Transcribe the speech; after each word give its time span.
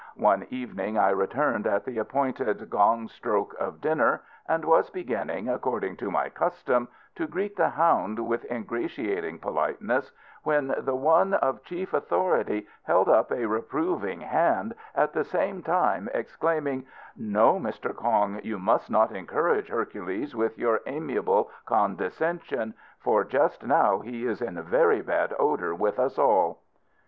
One 0.17 0.47
evening 0.49 0.97
I 0.97 1.11
returned 1.11 1.67
at 1.67 1.85
the 1.85 1.99
appointed 1.99 2.71
gong 2.71 3.07
stroke 3.07 3.55
of 3.59 3.81
dinner, 3.81 4.23
and 4.49 4.65
was 4.65 4.89
beginning, 4.89 5.47
according 5.47 5.97
to 5.97 6.09
my 6.09 6.27
custom, 6.29 6.87
to 7.17 7.27
greet 7.27 7.55
the 7.55 7.69
hound 7.69 8.17
with 8.27 8.43
ingratiating 8.49 9.37
politeness, 9.37 10.11
when 10.41 10.73
the 10.75 10.95
one 10.95 11.35
of 11.35 11.63
chief 11.63 11.93
authority 11.93 12.65
held 12.81 13.09
up 13.09 13.31
a 13.31 13.45
reproving 13.45 14.21
hand, 14.21 14.73
at 14.95 15.13
the 15.13 15.23
same 15.23 15.61
time 15.61 16.09
exclaiming: 16.15 16.87
"No, 17.15 17.59
Mr. 17.59 17.95
Kong, 17.95 18.39
you 18.43 18.57
must 18.57 18.89
not 18.89 19.11
encourage 19.11 19.69
Hercules 19.69 20.35
with 20.35 20.57
your 20.57 20.79
amiable 20.87 21.51
condescension, 21.67 22.73
for 22.97 23.23
just 23.23 23.61
now 23.63 23.99
he 23.99 24.25
is 24.25 24.41
in 24.41 24.59
very 24.63 25.01
bad 25.03 25.35
odour 25.37 25.75
with 25.75 25.99
us 25.99 26.17
all." 26.17 26.57